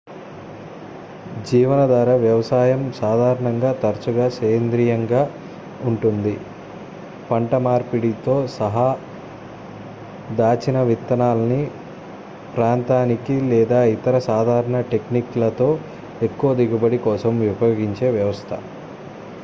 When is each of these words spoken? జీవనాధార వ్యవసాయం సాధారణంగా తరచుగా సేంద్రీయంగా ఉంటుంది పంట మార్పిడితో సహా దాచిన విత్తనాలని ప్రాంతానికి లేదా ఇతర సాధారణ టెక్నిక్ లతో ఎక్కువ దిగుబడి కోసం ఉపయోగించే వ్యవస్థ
జీవనాధార 1.45 2.15
వ్యవసాయం 2.15 2.91
సాధారణంగా 2.91 3.71
తరచుగా 3.73 4.29
సేంద్రీయంగా 4.29 5.21
ఉంటుంది 5.83 6.33
పంట 7.29 7.53
మార్పిడితో 7.65 8.35
సహా 8.55 8.87
దాచిన 10.37 10.81
విత్తనాలని 10.81 11.61
ప్రాంతానికి 12.55 13.37
లేదా 13.49 13.83
ఇతర 13.93 14.17
సాధారణ 14.19 14.79
టెక్నిక్ 14.91 15.37
లతో 15.37 15.69
ఎక్కువ 16.21 16.51
దిగుబడి 16.53 16.97
కోసం 16.99 17.35
ఉపయోగించే 17.51 18.09
వ్యవస్థ 18.11 18.51